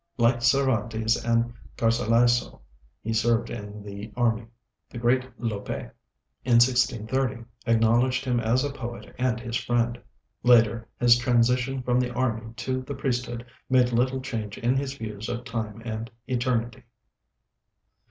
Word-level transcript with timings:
Like 0.17 0.41
Cervantes 0.41 1.15
and 1.15 1.53
Garcilaso, 1.77 2.59
he 3.03 3.13
served 3.13 3.51
in 3.51 3.83
the 3.83 4.11
army. 4.17 4.47
The 4.89 4.97
great 4.97 5.25
Lope, 5.39 5.69
in 5.69 5.89
1630, 6.57 7.45
acknowledged 7.67 8.25
him 8.25 8.39
as 8.39 8.63
a 8.63 8.71
poet 8.71 9.13
and 9.19 9.39
his 9.39 9.57
friend. 9.57 10.01
Later, 10.41 10.87
his 10.99 11.19
transition 11.19 11.83
from 11.83 11.99
the 11.99 12.11
army 12.15 12.51
to 12.51 12.81
the 12.81 12.95
priesthood 12.95 13.45
made 13.69 13.91
little 13.93 14.21
change 14.21 14.57
in 14.57 14.75
his 14.75 14.95
views 14.95 15.29
of 15.29 15.43
time 15.45 15.83
and 15.85 16.09
eternity. 16.25 16.81